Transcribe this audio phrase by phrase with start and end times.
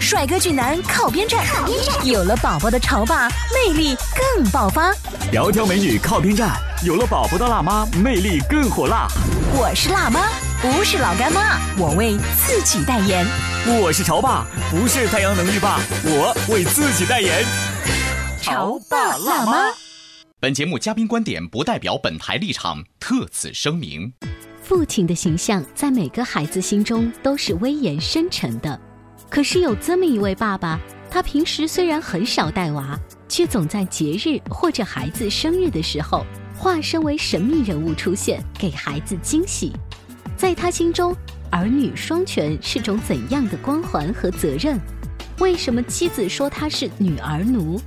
[0.00, 1.44] 帅哥俊男靠边站，
[2.04, 4.92] 有了宝宝的潮爸魅力更爆发。
[5.32, 9.08] 窈窕美女靠边站，有了宝宝的辣妈魅力更火辣。
[9.52, 10.28] 我是辣妈，
[10.62, 13.26] 不是老干妈，我为自己代言。
[13.80, 17.44] 我是潮爸，不是太阳能浴霸，我为自己代言。
[18.40, 19.72] 潮爸辣妈。
[20.38, 24.12] 本节目嘉宾观点不代表本台立场，特此声明。
[24.62, 28.78] 父亲的形象在每个孩子心中都是威严深沉的，
[29.28, 36.24] 可是有这么一位爸爸，他平时虽然很少带娃，却总在节日或者孩子生日的时候，
[36.56, 39.72] 化身为神秘人物出现，给孩子惊喜。
[40.36, 41.14] 在他心中，
[41.50, 44.80] 儿女双全是种怎样的光环和责任？
[45.38, 47.80] 为什么妻子说他是女儿奴？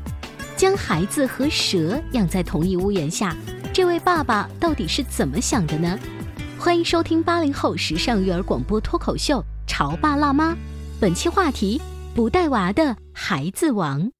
[0.55, 3.35] 将孩子和蛇养在同一屋檐下，
[3.73, 5.97] 这位爸爸到底是怎么想的呢？
[6.57, 10.51] 欢迎收听八零后时尚育儿广播脱口秀《潮爸辣妈》，
[10.99, 11.81] 本期话题：
[12.13, 14.11] 不带娃的孩子王。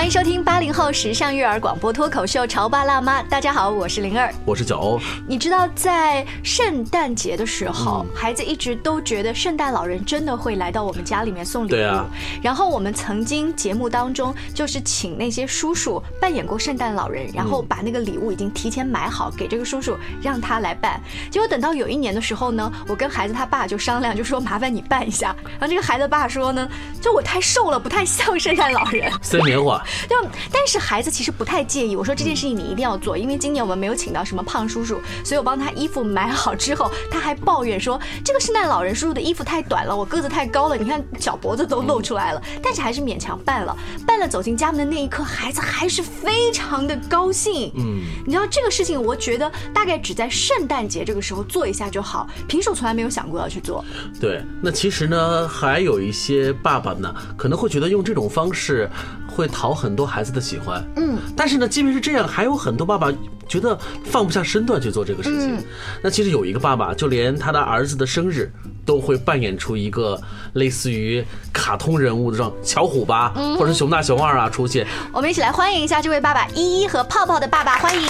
[0.00, 4.98] 欢迎收听八零后时尚育儿广播脱口秀《潮爸辣妈》，大家好，我是灵儿，我是小欧。
[5.28, 11.70] 你知道，在圣诞节的时候，孩子一直都觉得圣诞老人真的会来到我们家里面送礼物。
[11.72, 12.06] 对啊。
[12.42, 20.98] 然后我们曾经节目当中就是请那些叔叔扮演过圣诞老人，然后把那个礼物已经提前买好，给这个叔叔让他来办。
[21.30, 25.36] 结果等到有一年的时候呢，我跟孩子他爸就商量，就说麻烦你办一下。
[25.44, 26.66] 然后这个孩子爸说呢，
[27.02, 29.12] 就我太瘦了，不太像圣诞老人。
[29.20, 29.78] 森棉花。
[30.08, 30.16] 就，
[30.52, 31.96] 但是孩子其实不太介意。
[31.96, 42.42] 我说这件事情你一定要做，因为今年我们没有请到什么胖叔叔，所以我帮他衣服买好之后，他还抱怨说这个圣诞老人叔叔的衣服太短了，我个子太高了，你看脚脖子都露出来了。
[42.62, 43.76] 但是还是勉强办了。
[44.06, 47.72] 办了走进家门的那一刻，孩子还是非常的高兴。
[47.76, 53.84] 嗯，你知道这个事情，我觉得大概只在圣诞节这个时候做一下就好，平时我从来没有想过要去做。
[54.20, 58.88] 对，那其实呢，还有一些爸爸呢，可能会觉得用这种方式
[59.30, 60.10] 会讨很多。
[60.10, 63.12] 孩子的喜欢，嗯，但是呢，即便是这样，还有很多爸爸
[63.50, 65.58] 觉得放不下身段去做这个事情。
[66.00, 68.48] 那其实有一个爸爸，就连他的儿子的生日
[68.86, 70.18] 都会扮演出一个
[70.52, 71.22] 类似于
[71.52, 74.86] 卡通人物的这种巧虎吧，或者熊大熊二啊出现。
[75.12, 78.08] 我们一起来欢迎一下这位爸爸依依和泡泡的爸爸，欢迎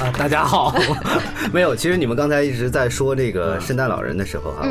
[0.00, 0.10] 啊！
[0.18, 0.74] 大家好，
[1.52, 4.66] 没有，其实你们刚才一直在说这个圣诞老人的时候哈，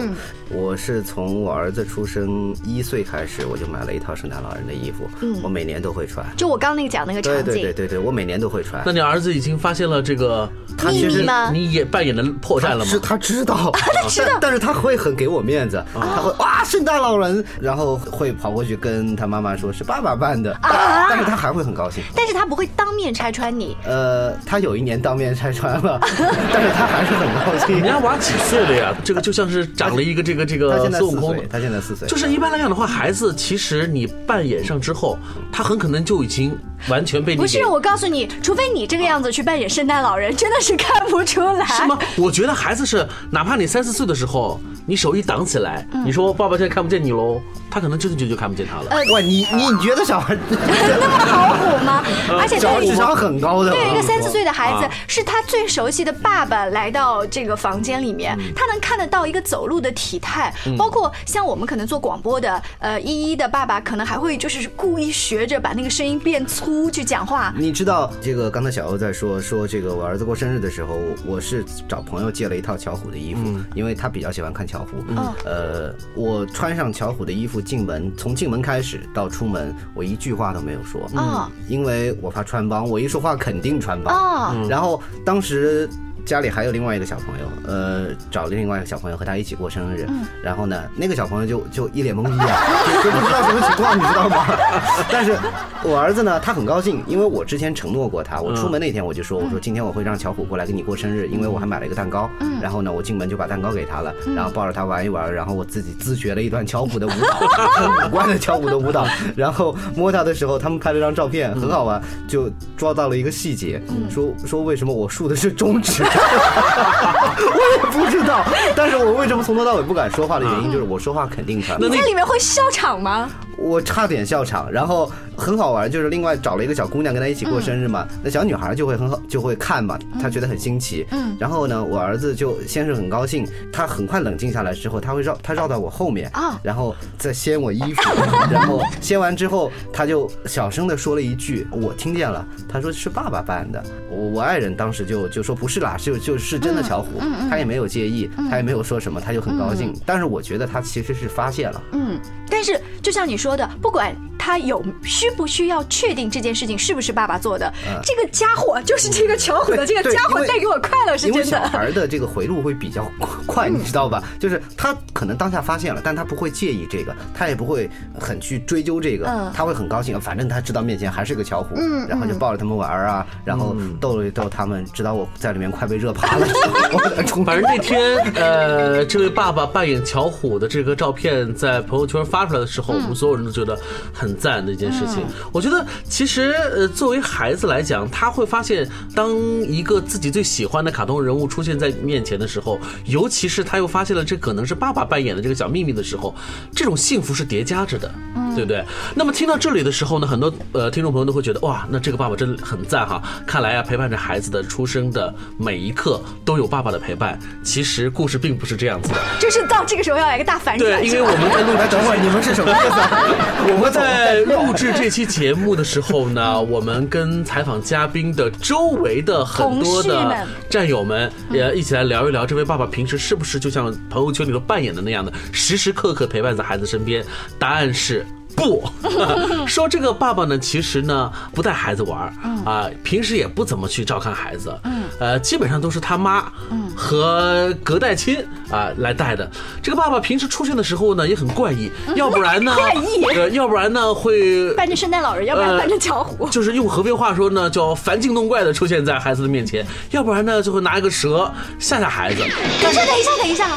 [0.49, 6.25] 我是从我儿子出生一岁开始，我就买了一套圣诞老人的衣服，嗯，我每年都会穿。
[6.35, 8.81] 就我刚那个讲那个场景，对对对对，我每年都会穿。
[8.83, 10.49] 那你儿子已经发现了这个
[10.87, 11.49] 秘密吗？
[11.51, 12.85] 你也扮演的破绽了吗？
[12.85, 23.75] 是他知道， 他知道，但是他会很给我面子，他会哇圣诞老人，然后会跑过去跟他妈妈说是爸爸扮的，啊，但是他还会很高兴，但是他不会当面拆穿你。
[23.85, 25.99] 呃，他有一年当面拆穿了，
[26.53, 27.75] 但是他还是很高兴。
[27.75, 28.95] 人家娃几岁了呀？
[29.03, 32.07] 这个就像是长了一个这个这个孙悟空，他现在四岁。
[32.07, 35.17] 就是一般来讲的话，孩子其实你扮演上之后，
[35.51, 36.57] 他很可能就已经
[36.87, 37.65] 完全被你不是。
[37.65, 41.65] 我告诉你，除非你这个样子去扮演圣诞老人，真的是看不出来。
[41.65, 41.97] 是吗？
[42.17, 47.41] 我觉得孩子是，哪怕你三四岁的时候，你手一挡起来，你说爸爸现在看不见你喽。
[47.71, 48.87] 他可能真的就就看不见他了。
[48.89, 52.03] 呃，哇，你你你觉得小孩那么好唬吗？
[52.41, 67.53] 而且对智商很高的，对一个三四岁的孩子，是他最熟悉的爸爸来到这个房间里面，他能看得到一个走路的体态，包括像我们可能做广播的，呃，依依的爸爸可能还会就是故意学着把那个声音变粗去讲话。
[67.57, 73.41] 你知道这个刚才小欧在说说这个我儿子过生日的时候，我是找朋友借了一套巧虎的衣服，
[73.75, 75.03] 因为他比较喜欢看巧虎。
[75.07, 77.59] 嗯，呃，我穿上巧虎的衣服。
[77.61, 84.67] 进门，从进门开始到出门，我一句话都没有说嗯，因为我怕穿帮，我一说话肯定穿帮嗯。
[84.67, 85.89] 然后当时。
[86.29, 90.07] 家里还有另外一个小朋友，呃，找了另外一个小朋友和他一起过生日，
[90.43, 92.55] 然后呢，那个小朋友就就一脸懵逼啊，
[93.03, 94.45] 就不知道什么情况，你知道吗？
[95.11, 95.35] 但是
[95.83, 102.29] 我儿子呢，他很高兴，因为我之前承诺过他，我出门那天我就说，我说今天我会让巧虎过来跟你过生日，因为我还买了一个蛋糕，
[102.61, 107.39] 然后呢，我进门就把蛋糕给他了，然后抱着他玩一玩，然后我自己自学了一段巧虎的舞蹈，
[107.73, 109.03] 很 五官的巧虎的舞蹈，
[109.35, 116.03] 然后摸他的时候，他们拍了张照片，很好玩，就抓到了一个细节，说说为什么我竖的是中指，
[117.53, 118.43] 我也不知道，
[118.75, 121.75] 但是我为什么从头到尾不敢说话的原因就是我说话肯定他。
[121.77, 123.29] 你在里面会笑场吗？
[123.61, 131.05] 我差点笑场，然后很好玩，就是另外找了一个小姑娘跟她一起过生日嘛，那小女孩就会很好，就会看嘛，她觉得很新奇。
[131.11, 138.01] 嗯，然后呢，我儿子就先是很高兴，他很快冷静下来之后，他会绕他绕到我后面啊，然后再掀我衣服，
[138.51, 143.83] 然后掀完之后，他就小声的说了一句，我听见了，他说是爸爸扮的。
[144.09, 149.93] 我我爱人当时就就说不是啦，就就是真的巧虎，他也没有介意，他也没有说什么，他就很高兴。
[150.05, 151.81] 但是我觉得他其实是发现了。
[151.93, 152.19] 嗯，
[152.59, 154.13] 但是就像你说的，不管。
[154.41, 157.71] 他有需不需要确定这件事情是不是爸爸做的？
[158.01, 161.43] 这个家伙就是这个巧虎的这个家伙带给我快乐是真的。
[161.43, 163.05] 小孩的这个回路会比较
[163.45, 164.23] 快， 你知道吧？
[164.39, 170.19] 就是他可能当下发现了，但他不会介意这个，他也不会很去追究这个，他会很高兴。
[170.19, 171.75] 反正他知道面前还是个巧虎，
[172.07, 176.47] 然后就抱着他们玩啊，然后逗了逗他们，知道我在里面快被热趴了。
[177.45, 183.79] 反正那天呃，这位爸爸扮演巧虎的这个照片在朋友圈发出来的时候，我们所有人都觉得
[184.11, 184.39] 很。
[184.39, 196.33] 赞的一件事情，我觉得其实呃，作为孩子来讲，他会发现，当一个自己最喜欢的卡通人物出现在面前的时候，尤其是他又发现了这可能是爸爸扮演的这个小秘密的时候，
[196.73, 198.09] 这种幸福是叠加着的，
[198.55, 198.83] 对不对？
[199.15, 203.21] 那么听到这里的时候呢，很多呃听众朋友都会觉得哇，那这个爸爸真的很赞哈！
[203.45, 207.37] 看来啊，陪伴着孩子的出生的每一刻都有爸爸的陪伴。
[207.63, 211.01] 其实故事并不是这样子的，就是到这个时候要来一个大反转。
[211.01, 213.73] 对，因为我们在录，来等会儿你们是什么意思？
[213.73, 213.89] 我们。
[213.89, 227.25] 在录制这期节目的时候呢，我们跟采访嘉宾的周围的很多的战友们也一起来聊一聊，这位爸爸平时是不是就像朋友圈里头扮演的那样的，时时刻刻陪伴在孩子身边？
[227.57, 228.23] 答案是。
[228.59, 228.83] 不
[229.65, 232.21] 说这个爸爸呢，其实呢不带孩子玩
[232.65, 234.77] 啊，平时也不怎么去照看孩子，
[235.17, 236.51] 呃，基本上都是他妈
[236.93, 239.49] 和隔代亲啊来带的。
[239.81, 252.41] 这个爸爸平时出现的时候呢也很怪异，要不然呢 怪异，呃，要不然呢会 扮成圣诞老人，要不然扮成巧虎，就是用河边话说呢叫烦境弄怪的出现在孩子的面前，要不然呢就会拿一个蛇吓吓孩子。
[252.81, 253.69] 等一下，等一下，等一下，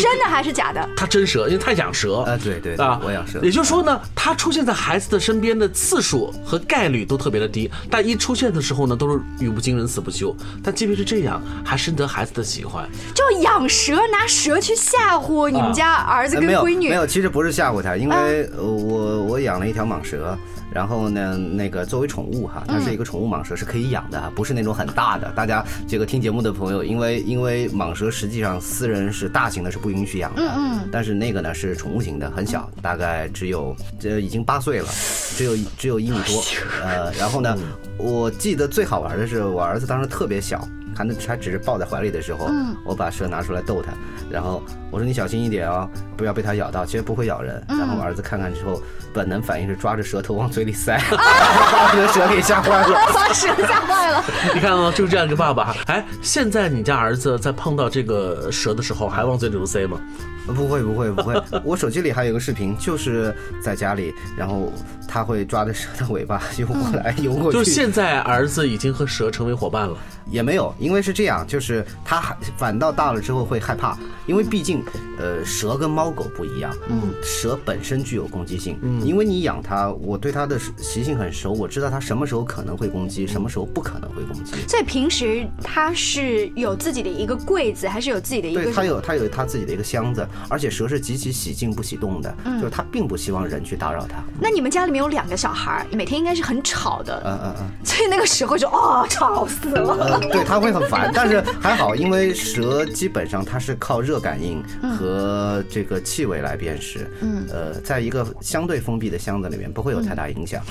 [0.00, 0.88] 真的还是假的？
[0.96, 3.40] 他真蛇，因为他养蛇啊，对对啊，我养蛇。
[3.42, 4.27] 也就是说呢，他。
[4.28, 10.36] 他出现在孩子的身边的次数和概率都特别的低，但一出现的时候呢，都是语不惊人死不休。
[10.62, 12.86] 但即便是这样，还深得孩子的喜欢。
[13.14, 16.90] 就养蛇，拿蛇去吓唬你们家儿子跟闺女？
[16.90, 20.36] 没有，其实不是吓唬他，因为我我养了一条蟒蛇。
[20.72, 25.30] 然后呢，那个作为宠物哈，它是一个宠物蟒蛇，是可以养的，不是那种很大的。
[25.34, 30.42] 大家这个听节目的朋友，因为因为蟒蛇实际上私人是大型的，是不允许养的。
[30.42, 30.88] 嗯嗯。
[30.92, 34.88] 但是那个呢是宠物型的，很小，大概只有这已经八岁了，
[35.36, 36.42] 只有只有一米多。
[36.82, 37.56] 呃，然后呢，
[37.96, 40.66] 我记得最好玩的是我儿子当时特别小。
[40.98, 42.50] 他那他只是抱在怀里的时候，
[42.84, 43.92] 我把蛇拿出来逗他，
[44.28, 44.60] 然后
[44.90, 47.64] 我说你小心一点哦，不要被它咬到，其实不会咬人。
[47.68, 48.82] 然后我儿子看看之后，
[49.14, 54.24] 本能反应是抓着舌头往嘴里塞， 把这个蛇给吓坏了， 把蛇吓坏了。
[54.52, 55.72] 你看哦，就是这样一个爸爸。
[55.86, 60.00] 哎，现在你家儿子在碰到这个蛇的时候还往嘴里头塞吗？
[60.48, 64.72] 不会不会不会，我手机里还有一个视频，就是在家里，然后
[65.08, 67.58] 他会抓着蛇的尾巴 游过来游过去。
[67.58, 69.96] 就现在儿子已经和蛇成为伙伴了。
[70.30, 74.84] 也没有，因为是这样，就是他还反倒大了之后会害怕，因为毕竟，
[75.18, 84.52] 呃，蛇跟猫狗不一样，嗯，蛇本身具有攻击性，嗯，因为你养它，我对它的习性很熟，我知道它什么时候可能会攻击，什么时候不可能会攻击。
[84.68, 88.64] 所以平时它是有自己的一个柜子，还是有自己的一个？
[88.64, 94.22] 对，它有它有它自己的一个箱子，而且蛇是极其喜静不喜动的，嗯就是它并不希望人去打扰它。
[94.38, 100.20] 那你们家里面有两个小孩，每天应该是很吵的，嗯嗯嗯，所以那个时候就哦， 吵死了。
[100.30, 104.62] 对，他会很烦，但是还好，因为蛇基本上它是靠热感应
[104.96, 107.10] 和这个气味来辨识。
[107.20, 110.62] 嗯，呃，在一个相对封闭的箱子里面不会有太大影响，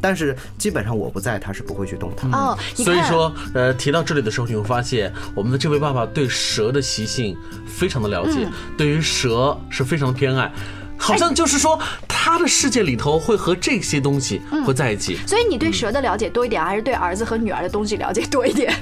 [0.00, 2.28] 但是基本上我不在，它是不会去动它。
[2.36, 10.50] 哦，所以说，呃，提到这里的时候，你会发现我们的这位爸爸对蛇的习性非常的了解，对于蛇是非常的偏爱。
[10.98, 15.18] 好像就是说，他的世界里头会和这些东西会在一起。
[15.26, 18.74] 所以你对蛇的了解多一点，还是对儿子和女儿的东西了解多一点？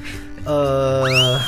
[0.47, 1.39] 呃，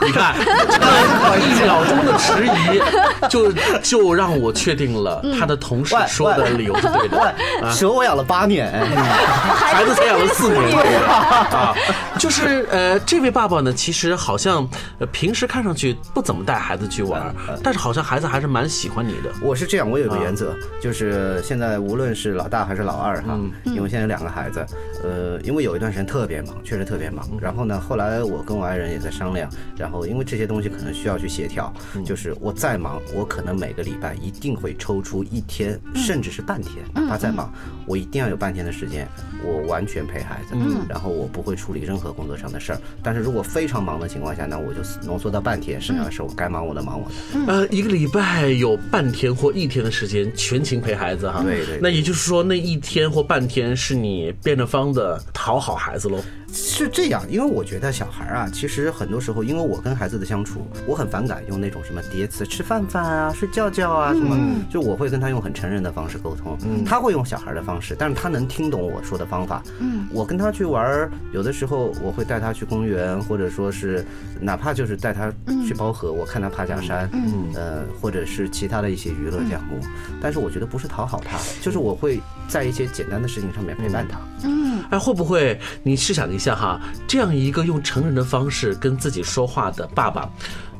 [0.00, 7.34] 你看， 一秒钟的迟疑，就就让我确定了他的同事说的理由是对的。
[7.72, 11.74] 蛇我养了八年，孩子才养了四年啊！
[12.18, 14.68] 就是呃，这位爸爸呢，其实好像
[14.98, 19.30] 呃平时看上去不怎么带孩子去玩，但是好像孩子还是蛮喜欢你的。
[19.42, 24.64] 我是这样，我有个原则，就是现在无论是老大还是老二哈，因为现在有两个孩子，
[25.02, 27.28] 呃，因为有一段时间特别忙，确实特别忙。
[27.40, 31.72] 然后呢，后来我跟我爱人也在商量，然后因为这些东西可能需要去协调，
[32.04, 37.52] 就是我再忙，我可能每个礼拜一定会抽出一天，甚至是半天，哪怕再忙，
[37.86, 39.08] 我一定要有半天的时间，
[39.42, 40.54] 我完全陪孩子，
[40.88, 42.80] 然后我不会处理任何工作上的事儿。
[43.02, 47.52] 但是如果非常忙的情况下，那我就浓缩到半天，剩下的时候该忙我的忙我的。
[47.52, 51.78] 呃，一个礼拜有半天或一天的时间全情陪孩子哈，对对。
[51.80, 56.18] 那也就是说，那一天或半天是你变着方的讨好孩子喽。
[56.54, 64.36] 是这样，因为我觉得小孩啊，其实很多时候，因为我跟孩子的相处，我很反感用那种什么叠词，吃饭饭啊，睡觉觉啊，什么，
[64.70, 69.62] 就我会跟他用很成人的方式沟通，他会用小孩的方式，但是他能听懂我说的方法。
[69.80, 74.04] 嗯，我跟他去玩，有的时候我会带他去公园，或者说是
[74.40, 75.32] 哪怕就是带他
[75.66, 79.80] 去包河，我看他爬假山，嗯，呃，或者是其他的一些娱乐项目，
[80.20, 84.20] 但是我觉得不是讨好他，就是我会在一些简单的事情上面陪伴他。
[84.44, 90.28] 嗯，哎，会不会你试想一下哈，这样一个用成人的方式跟自己说话的爸爸，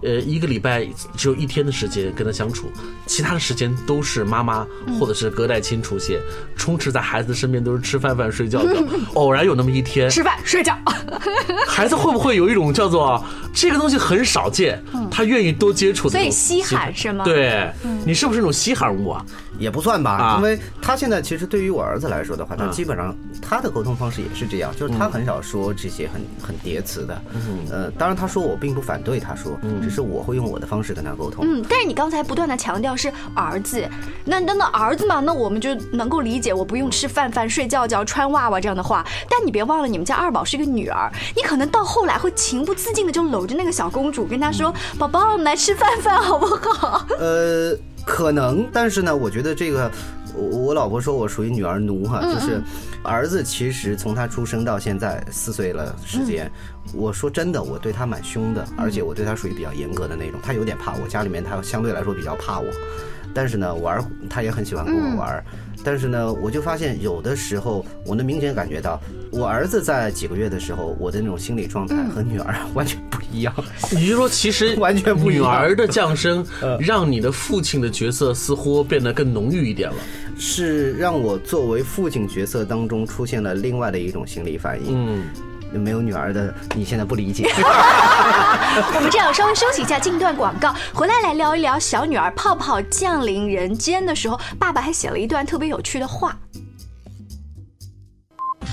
[0.02, 2.70] 呃，一个礼拜只有一天的时间跟他相处，
[3.06, 4.66] 其他的时间都是妈妈
[5.00, 6.20] 或者是隔代亲出现，
[6.54, 8.72] 充斥在孩子身边都是吃饭饭睡觉觉，
[9.14, 10.10] 偶然有那么一天。
[10.10, 10.76] 吃饭睡觉，
[11.66, 17.24] 孩子会不会有一种叫做这个东西很少见，他愿意多接触，所以稀罕是吗？
[17.24, 17.72] 对，
[18.04, 19.24] 你是不是那种稀罕物啊？
[19.58, 27.22] 也不算吧，因为他现在其实对于我儿子来说的话，他基本上他的沟通方式也是这样，就是他很少说这些很很叠词的。
[27.70, 31.44] 呃，当然他说我并不反对他说，只是我会用我的方式跟他沟通。
[31.46, 33.88] 嗯，但是你刚才不断的强调是儿子，
[34.24, 39.04] 那那那儿子嘛，那我们就能够理解，我不用吃饭饭睡觉觉穿袜袜这样的话。
[39.28, 47.76] 但你别忘了，你们家二宝是一个女儿，你可能到后来会情不自禁的就搂着那个小公主，跟她说：“宝宝，我们来吃饭饭好不好？”呃。
[48.06, 49.90] 可能，但是呢，我觉得这个，
[50.34, 52.60] 我我老婆说我属于女儿奴哈，就是
[53.02, 56.50] 儿子其实从他出生到现在四岁了时间，
[56.92, 62.66] 我说真的，我对他蛮凶的，而且我对他属于比较严格的那种，他有点怕我，家里面他相对来说比较怕我，
[63.32, 65.44] 但是呢，玩他也很喜欢跟我玩。
[65.86, 68.98] 但是呢，我就发现有的时候，我能明显感觉到，
[69.30, 73.52] 我儿子在几个月的时候，我的那种心理状态和女儿 完全不一样。
[73.92, 75.42] 也就是说，其实完全不一样。
[75.42, 76.46] 女儿的降生，
[76.78, 79.96] 让你的父亲的角色似乎变得更浓郁一点了。
[80.38, 84.92] 是让我作为父亲角色当中出现了另外的一种心理反应。
[84.94, 85.24] 嗯。
[85.76, 87.50] 没有女儿的，你现在不理解。
[88.94, 96.38] 我们这样稍微休息一下，进一段广告，回来来聊一聊小女儿泡泡降临人间的时候，爸爸还写了一段特别有趣的话。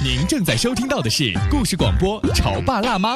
[0.04, 3.16] 您正在收听到的是故事广播《潮爸辣妈》。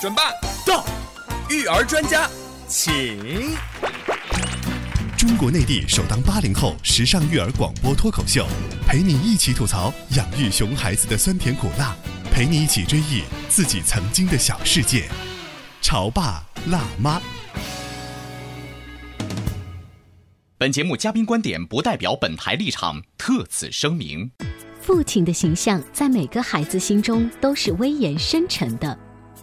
[0.00, 0.30] 准爸
[0.64, 0.86] 到，
[1.50, 2.30] 育儿专家
[2.68, 3.50] 请。
[5.16, 8.46] 中国内地首档八零后时尚育儿广播脱口秀，
[8.86, 11.96] 陪你一起吐槽养育熊孩子的酸甜苦辣，
[12.30, 15.08] 陪你一起追忆自己曾经的小世界。
[15.82, 17.20] 潮爸辣妈。
[20.58, 24.30] 本节目嘉宾观点不代表本台立场，特此声明。
[24.80, 28.96] 父亲的形象在每个孩子心中都是威严深沉的，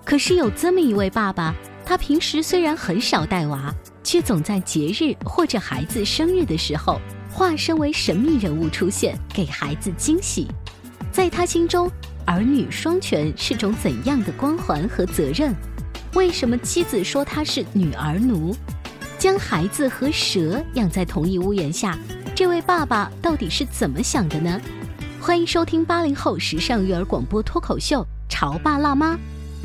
[0.06, 3.74] 可是有这么一位爸爸，他平时虽然很少带娃。
[4.06, 10.48] 却总在节日或者孩子生日的时候，化身为神秘人物出现，给孩子惊喜。
[11.12, 11.92] 在他心中，
[12.24, 15.56] 儿女双全是种怎样的光环和责任？
[16.14, 18.56] 为什么妻子说他是女儿奴？
[19.18, 21.98] 将孩子和蛇养在同一屋檐下，
[22.36, 24.62] 这位爸爸到底是怎么想的呢？
[25.20, 29.16] 欢迎收听八零后时尚育儿广播脱口秀《潮爸辣妈》，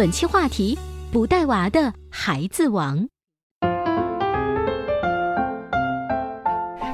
[0.01, 0.79] 本期话题：
[1.13, 3.07] 不带娃的孩子王。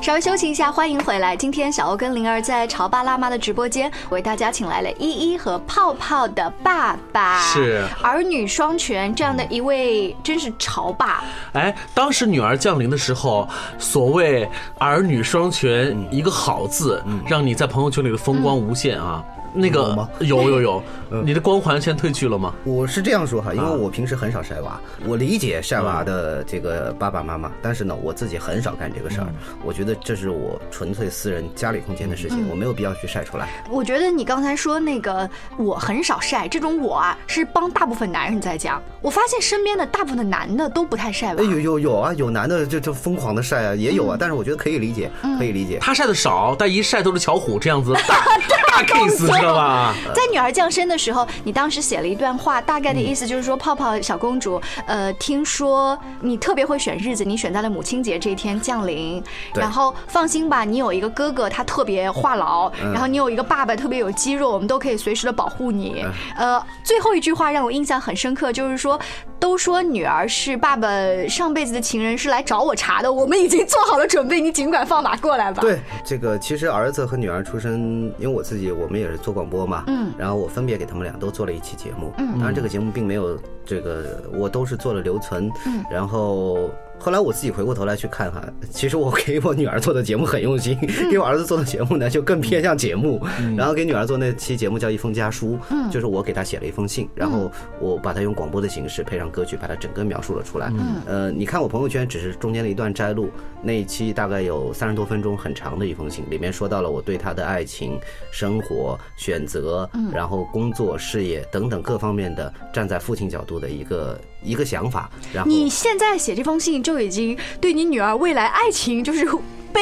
[0.02, 1.36] 稍微休息一下，欢迎回来。
[1.36, 11.22] 今天小欧跟灵儿在潮爸辣妈的直播间为大家请来了依依和泡泡的爸爸，是儿女双全这样的一位，真是潮爸。
[11.52, 13.48] 哎，当时女儿降临的时候，
[13.78, 14.48] 所谓
[14.80, 19.24] 儿女双全，一个好字，让你在朋友圈里的风光无限啊。
[19.56, 20.82] 那个有吗有有有，
[21.24, 22.54] 你的光环先褪去了吗？
[22.64, 29.26] 我是这样说哈，因为啊我平时很少晒娃，我理解晒娃的这个爸爸妈妈，但是呢，我自己很少干这个事儿。
[29.64, 33.48] 我觉得这是我纯粹私人家里空间的事情，我没有必要去晒出来。
[33.70, 38.82] 我觉得你刚才说那个我很少晒，这种我啊是帮大部分男人在讲。
[39.00, 41.44] 我发现身边的大部分的男的都不太晒娃哎，。
[41.44, 45.78] 有有有啊，有男的就就疯狂的晒啊，也有啊，但是我觉得可以理解，可以理解。
[45.80, 48.24] 他晒的少，但一晒都是巧虎这样子大
[48.82, 49.26] 大 case，
[50.14, 59.22] 在女儿降生的时候，你当时写了一段话，大概的意思就是说，泡泡小公主，呃，听说你特别会选日子，你选在了母亲节这一天降临，
[59.54, 66.04] 然后放心吧，你有一个哥哥，他特别话痨，然后你有一个爸爸特别有肌肉，我们都可以随时的保护你。
[66.36, 68.98] 呃，最后一句话让我印象很深刻，就是说，
[69.46, 70.88] 都说女儿是爸爸
[71.28, 75.60] 上辈子的情人，是来找我茬的，我们已经做好了准备，你尽管放马过来吧。
[75.60, 86.68] 对，这个其实儿子和女儿出生，因为我自己我们也是做广播嘛，嗯，然后我分别给他们俩都做了一期节目，嗯，当然这个节目并没有这个，我都是做了留存，嗯，然后。
[86.98, 90.76] 后来我自己回过头来去看哈，其实我给我女儿做的节目很用心，
[91.10, 93.24] 给我儿子做的节目呢就更偏向节目。
[93.56, 95.58] 然后给女儿做那期节目叫《一封家书》，
[95.90, 97.50] 就是我给她写了一封信，然后
[97.80, 100.72] 我把它用广播的形式配上歌曲，把它整个描述了出来。
[101.06, 103.30] 呃，你看我朋友圈只是中间的一段摘录，
[103.62, 107.98] 那一期大概有三十多分钟，很长的一封信，里面说到了我对她的爱情、
[108.32, 115.10] 生活、选择，然后工作、事业等等各方面的站在父亲角度的一个一个想法。
[115.32, 119.26] 然后你现在写这封信就已经对你女儿未来爱情就是
[119.72, 119.80] 被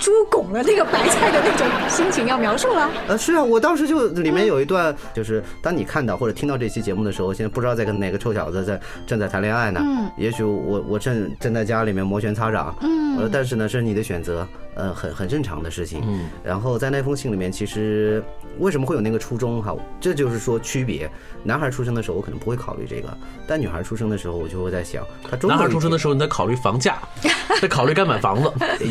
[0.00, 2.90] 猪拱了那个白菜的那种心情要描述了。
[3.06, 9.80] 呃，是啊，我当时就里面有一段，就是当你看到或者听到这期节目的时候，现在不知道在跟哪个臭小子在正在谈恋爱呢。
[9.84, 12.74] 嗯，也许我我正正在家里面摩拳擦掌。
[12.80, 14.44] 嗯，呃，但是呢，这是你的选择，
[14.78, 16.02] 呃，很很正常的事情。
[16.06, 18.22] 嗯，然后在那封信里面，其实
[18.58, 19.74] 为什么会有那个初衷哈？
[20.00, 21.10] 这就是说区别。
[21.42, 23.08] 男孩出生的时候，我可能不会考虑这个，
[23.46, 26.98] 但女孩出生的时候，我就会在想，他终男孩出生的时候，你在考虑房价，
[27.60, 28.50] 在考虑该买房子。
[28.80, 28.88] 也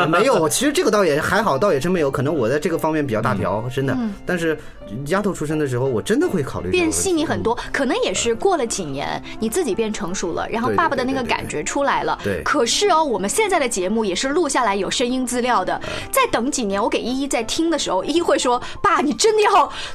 [0.00, 2.10] 也没有，其实这个倒也还好，倒也真没有。
[2.10, 3.96] 可能我在这个方面比较大条，真的。
[4.24, 4.58] 但是
[5.06, 12.18] 丫头出生的时候，我真的会考虑变细腻很多，可能也是过了几年，你自己变成熟了，然后爸爸的那个感觉出来了。
[12.22, 19.50] 对可是哦，我们现在的节目也是录下来有声音资料的，再等几年，我给依依在听的时候，依依会说：“爸，你真的要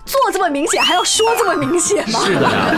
[0.06, 2.76] 做这么明显，还要说这么明显吗？”是的呀，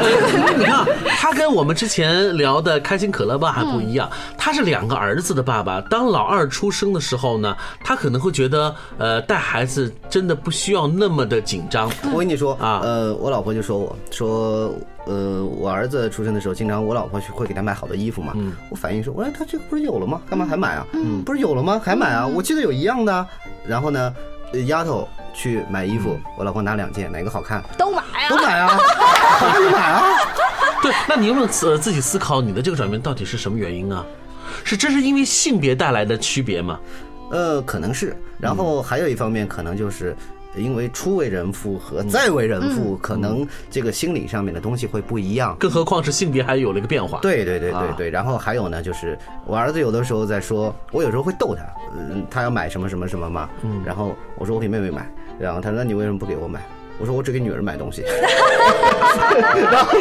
[0.00, 5.80] 呃你看他跟我们之前聊的开心可乐爸还不一样，他是两个儿子的爸爸。
[5.82, 11.90] 当老二出生的时候呢，他可能会觉得，呃，带孩子真的不需要那么的紧张。
[12.12, 14.72] 我跟你说啊呃，我老婆就说我说，
[15.06, 18.32] 呃，我儿子出生的时候，经常我老婆去会给他买好多衣服嘛。
[18.36, 20.20] 嗯我反映说，我说他这个不是有了吗？
[20.28, 20.86] 干嘛还买啊？
[20.92, 21.80] 嗯，不是有了吗？
[21.82, 22.26] 还买啊？
[22.26, 23.26] 我记得有一样的啊。
[23.66, 24.14] 然后呢，
[24.52, 28.28] 呃丫头去买衣服，我老婆拿两件，哪个好看都买啊！
[28.28, 28.70] 都买啊，
[29.40, 30.02] 那就买啊。
[30.82, 34.04] 对，那你有没有呃自己思考你的这个转变到底是什么原因啊？
[34.64, 36.78] 是真是因为性别带来的区别吗？
[37.30, 38.16] 呃，可能是。
[38.38, 40.14] 然后还有一方面，可能就是。
[40.56, 45.56] 因为初为人父和再为人父，可能这个心理上面的东西会不一样。
[45.58, 47.18] 更何况是性别还有了一个变化。
[47.20, 47.94] 对对对对啊。
[47.96, 51.62] 对，然后还有呢，就是我儿子有的时候在说，我有时候会逗他，
[51.96, 55.08] 嗯，他要买什么什么什么嘛，嗯，然后我说我给妹妹买，
[55.38, 56.60] 然后他说那你为什么不给我买？
[57.00, 58.04] 我说我只给女儿买东西，
[59.70, 59.98] 然后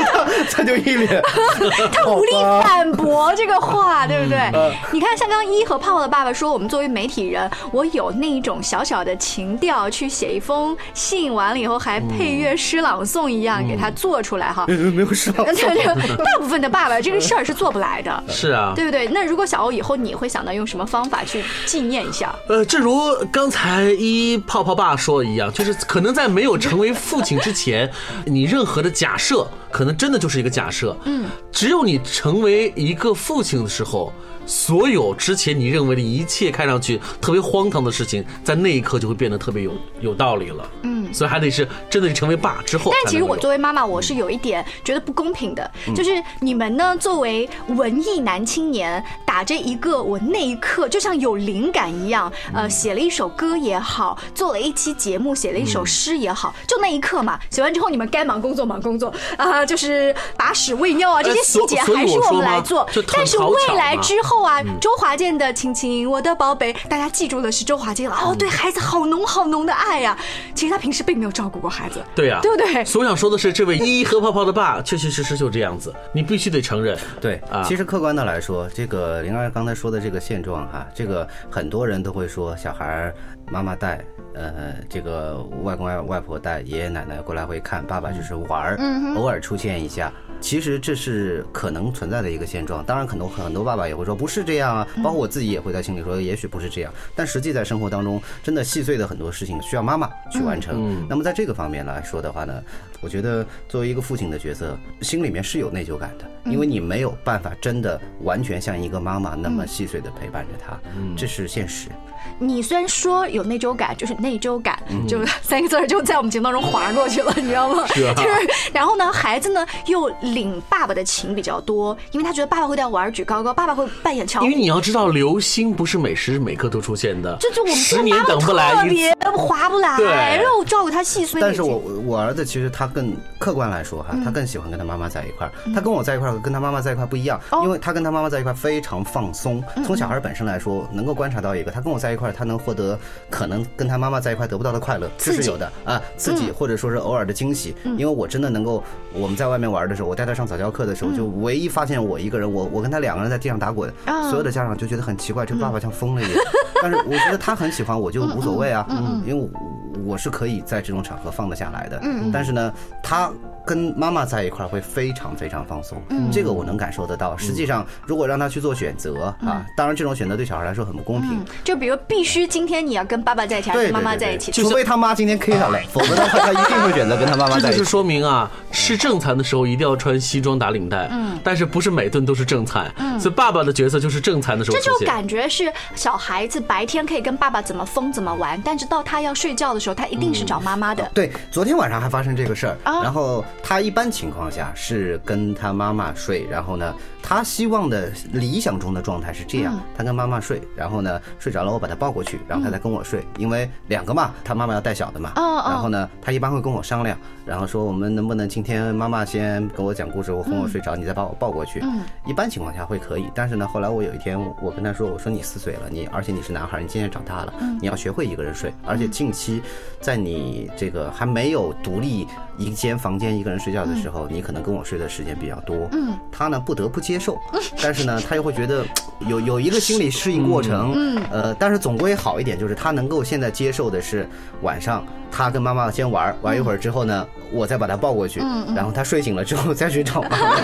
[0.52, 1.22] 他他就一脸，
[1.94, 2.32] 他无力
[2.62, 4.38] 反驳这个话，对不对？
[4.54, 14.66] 嗯你看，像刚刚一和泡泡的爸爸说，我们作为媒体人，我有那一种小小的情调，去写一封信，完了以后还配乐诗朗诵一样给他做出来哈。
[14.68, 18.24] 没有诗朗 诵，大部分的爸爸这个事儿是做不来的。
[18.28, 19.08] 是啊，对不对？
[19.08, 22.34] 那如果小欧以后你会想到用什么方法去纪念一下？
[22.50, 23.00] 呃，正如
[23.32, 27.89] 刚才一泡泡爸说的一样，就是可能在没有成为父亲之前，
[28.25, 30.95] 你任何的假设，可能真的就是一个假设。
[31.06, 34.13] 嗯，只有你成为一个父亲的时候，
[34.50, 40.68] 所有之前你认为的一切看上去特别荒唐的事情，在那一刻就会变得特别有有道理了。
[40.82, 42.92] 嗯，所以还得是真的是成为爸之后。
[42.92, 57.40] 但其实我作为妈妈，我是有一点觉得不公平的，就是你们呢作为文艺男青年，打着一个我那一刻就像有灵感一样，呃，写了一首歌也好，做了一期节目，写了一首诗也好，就那一刻嘛。
[57.52, 62.90] 写完之后，你们该忙工作忙工作啊，就是把屎喂尿啊这些细节还是我们来做。
[63.14, 68.15] 但是未来之后啊，周华健的《亲亲我的宝贝》，大家记住的是周华健了。
[68.15, 70.17] 哦，对孩子好浓好浓的爱呀。
[70.56, 72.04] 其实他平时并没有照顾过孩子。
[72.15, 76.97] 对呀、对不对所想说的是，这位一一和泡泡的爸，确确实实就这样子，你必须得承认。
[77.21, 83.13] 对啊，其实客观的来说，这个灵儿刚才说的这个现状哈，这个很多人都会说小孩
[83.52, 84.04] 妈妈带，
[84.39, 88.80] 呃，这个外公外外婆带，爷爷奶奶过来会看，爸爸就是玩儿，
[89.17, 90.12] 偶尔出现一下。
[90.39, 101.06] 其实这是可能存在的一个现状，当然很多很多爸爸也会说不是这样啊，包括我自己也会在心里说，也许不是这样，但实际在生活当中，真的细碎的很多事情需要妈妈去完成。
[101.10, 102.63] 那么在这个方面来说的话呢，
[103.02, 110.78] 我觉得作为一个父亲的角色，心里面是有内疚感的，因为你没有办法真的完全像一个妈妈那么细碎的陪伴着他，
[111.16, 111.90] 这是现实。
[112.38, 117.88] 你虽然说有内疚感，就是内疚感，就三个字儿就在我们节目当中划过去了，你知道吗？
[117.88, 129.16] 是啊 就是，然后呢，孩子呢又领爸爸的情比较多，因为他觉得爸爸会带我儿举高高，爸爸会扮演乔因为你要知道，流星不是每时每刻都出现的，这就我们十年等不来特别。
[129.38, 135.54] 划不来，对然后照顾他细碎但是我我儿子其实他更客观来说哈，他更喜欢跟他妈妈在一块儿。
[135.73, 139.63] 他跟我在一块儿，跟他妈妈在一块儿不一样，因为他跟他妈妈在一块儿非常放松。
[139.86, 142.97] 从小孩本身来说，能够观察到一个，他跟我在一块儿，他能获得
[143.30, 147.75] 可能跟他妈妈在一块儿得不到的快乐，这是有的啊，刺激或者说是偶尔的惊喜。
[147.84, 154.30] 因为我真的能够，我们在外面玩的时候，我带他上早教课的时候，就唯一发现我一个人，我我跟他两个人在地上打滚，啊。
[154.30, 156.43] 所有的家长就觉得很奇怪，这个爸爸像疯了一样。
[156.82, 158.86] 但是我觉得他很喜欢，我就无所谓啊，
[159.25, 159.49] 因为
[159.93, 161.99] 我我是可以在这种场合放得下来的。
[162.04, 163.32] 嗯但是呢，他
[163.65, 167.38] 跟妈妈在一块儿会非常非常放松，嗯这个我能感受得到。
[167.38, 171.43] 实际上，如果让他去做选择啊，当然这种选择对小孩来说很不公平。
[171.63, 174.52] 就比如必须今天你要跟爸爸在一起，还是对跟妈妈在一起？
[174.52, 177.84] 除非他妈今天 K 他了，否则的话 他一定会选择跟他妈妈这就是在一起。
[177.84, 185.06] 说明啊，吃正餐的时候一定要穿西装打领带，嗯，但是不是每顿都是正餐，嗯所以爸爸的角色就是正餐的时候这就。
[185.06, 191.10] 感觉是小孩子白天可以跟爸爸怎么疯怎么玩，但是到他要睡觉的时候，他一定是找妈妈的。
[191.13, 193.04] 对，昨天晚上还发生这个事儿，啊。
[193.04, 205.63] 然后他一般情况下是跟他妈妈睡，然后呢，他希望的理想中的状态是这样，他跟妈妈睡，然后呢睡着了，我把他抱过去，然后他再跟我睡，因为两个嘛，他妈妈要带小的嘛，哦哦。
[205.70, 211.84] 然后呢，他一般会跟我商量，然后说我们能不能今天妈妈先跟我讲故事，我哄我睡着，你再把我抱过去，
[212.26, 219.62] 一般情况下会可以，但是呢，后来我有一天我跟他说，我说你四岁了，你而且你是男孩，你今年长大了，你要学会一个人睡，而且近期
[220.02, 222.26] 在你这个还没有独立
[222.58, 227.38] 一间房间一个人睡觉的时候，你可能跟我睡的时间比较多，嗯，他呢不得不接受，
[227.82, 228.86] 但是呢，他又会觉得
[229.28, 234.28] 有有一个心理适应过程，嗯，呃，但是总归好一点就是他能够现在接受的是
[234.62, 238.40] 晚上他跟妈妈先玩玩一会儿之后呢，我再把他抱过去，
[238.76, 240.56] 然后他睡醒了之后再去找妈妈。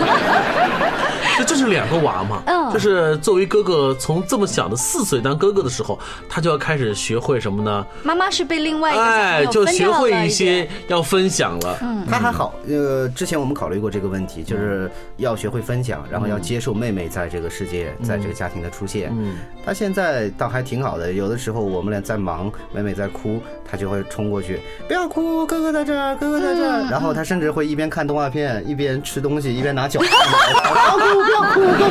[1.38, 7.86] 这就是两个娃嘛，嗯就是作为哥哥，从这么小的四岁当哥哥的时候，他就要开始学会什么呢？
[8.02, 11.78] 妈妈是被另外一个小朋哎，友就学分掉了一会一些要分享了。
[11.82, 19.12] 嗯他还好，呃，之前我们考虑过这个问题，就是要学会分享，然后要接受妹妹在这个世界，在这个家庭的出现。
[19.18, 26.88] 嗯，他现在倒还挺好的，有的时候我们俩在忙，妹妹在哭，他就会冲过去，不要哭，哥哥在这儿，哥哥在这儿。
[26.88, 30.00] 然后他甚至会一边看动画片，一边吃东西，一边拿脚。
[31.26, 31.88] 不要哭，不要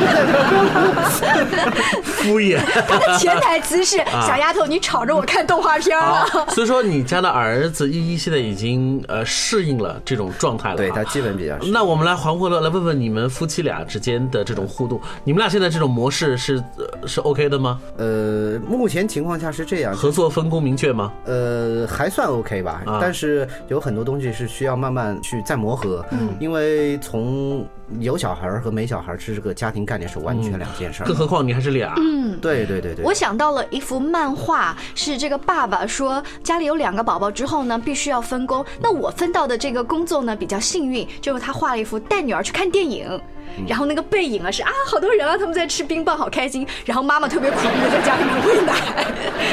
[1.44, 2.02] 不要哭。
[2.02, 2.58] 敷衍。
[2.88, 6.26] 他的潜台词是小丫头，你吵着我看动画片了。
[6.48, 10.76] 所以说你家的儿子依依现在已经呃适应了这种状态了啊。
[10.76, 11.56] 对他基本比较。
[11.72, 17.78] 那我们来环回来来问问你们夫妻俩之间的这种互动，你们俩现在这种模式是呃是 OK 的吗？
[17.98, 21.12] 呃，目前情况下是这样，合作分工明确吗？
[21.24, 27.66] 呃，还算 OK 吧，啊但是有很多东西是需要慢慢去再磨合，嗯，因为从
[28.00, 31.06] 有小孩儿和没小孩儿是这个家庭概念是完全两件事儿。
[31.06, 38.64] 更何况你还是俩，嗯对对对对，我想到了一幅漫画，是这个爸爸说家里有两个宝宝之后呢，必须要分工。
[38.80, 43.20] 那我分到的这个工作呢比较幸运，就是他画了一幅带女儿去看电影。
[43.66, 46.66] 然后那个背影啊是啊，好多人啊，他们在吃冰棒，好开心。
[46.84, 49.04] 然后妈妈特别苦逼的在家里面喂奶，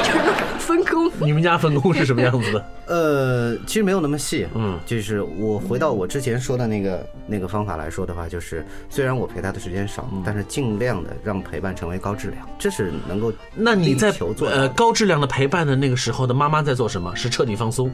[0.04, 0.20] 就是
[0.60, 1.12] 分工。
[1.26, 2.66] 你们家分工是什么样子的？
[2.86, 17.16] 呃，其实没有那么细，嗯就是我回到我之前说的那个那个方法来说的话，就是虽然我陪他的时间少，嗯但是尽量的让陪伴成为高质量，这是能够那你在求做呃高质量的陪伴的那个时候的妈妈在做什么？
[17.16, 17.90] 是彻底放松，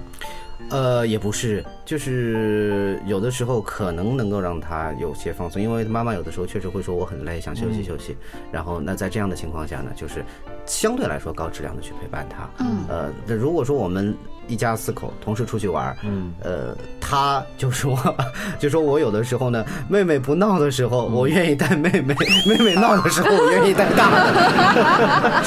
[0.69, 8.15] 呃，也不是，就是有的时候可能能够让他有些放松，因为妈妈有的时候确实会说我很累，想休息休息。
[8.51, 10.23] 然后那在这样的情况下呢，就是
[10.65, 12.49] 相对来说高质量的去陪伴他。
[12.59, 14.15] 嗯，呃，那如果说我们
[14.49, 17.97] 一家四口同时出去玩，嗯，呃，他就说
[18.59, 22.13] 就说我有的时候呢，妹妹不闹的时候，我愿意带妹妹；
[22.49, 25.43] 妹妹闹的时候，我愿意带大的。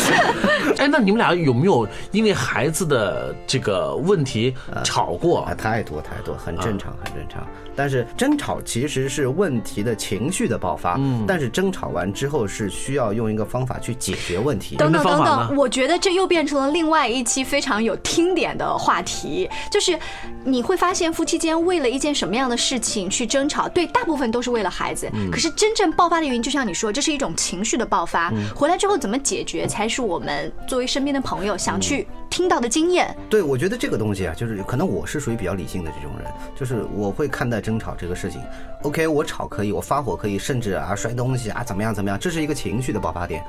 [0.79, 5.41] 哎，那你们俩有没有因为孩子的这个问题吵过？
[5.43, 7.47] 啊，太多太多，很正常，很正常。
[7.75, 14.77] 但是争吵其实是问题的情绪的爆发，嗯，但是争吵完之后是需要用一个方法去解决问题。
[14.77, 19.98] 等等等等，我觉得这又变成了另外一期非常有听点的话题，就是
[20.44, 25.11] 你会发现夫妻间为了一件什么样的事情去争吵，对，大部分都是为了孩子。
[25.31, 28.31] 可是真正爆发的原因，就像你说，这是一种情绪的爆发。
[28.55, 33.16] 回来之后怎么解决，才是我们作为身边的朋友想去听到的经验。
[33.31, 37.62] 对，我觉得这个东西啊，就是可能我是属于比较理性的这种人，就是我会看待。
[37.62, 38.40] 争吵这个事情
[38.83, 43.40] ，OK，我吵可以，我发火可以，甚至啊摔东西啊怎么样怎么样，这是一个情绪的爆发点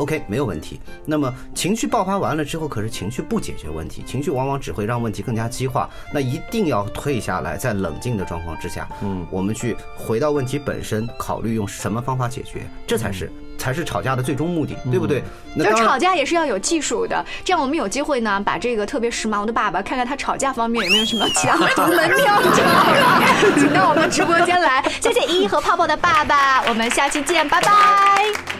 [0.00, 0.80] ，OK，没有问题。
[1.04, 5.88] 那么情绪爆发完了之后，可是情绪不解决问题，情绪往往只会让问题更加激化。
[6.12, 13.30] 那一定要退下来，在冷静的状况之下，嗯，我们去回到问题本身，考虑用什么方法解决，这才是。
[13.58, 15.22] 才是吵架的最终目的，对不对？
[15.54, 17.22] 就吵架也是要有技术的。
[17.44, 22.64] 这样我们有机会呢，把这个特别时髦的爸爸，看看他吵架方面有没有什么强独门妙招，
[23.58, 24.82] 请到我们直播间来。
[25.02, 28.59] 谢谢依依和泡泡的爸爸，我们下期见，拜拜。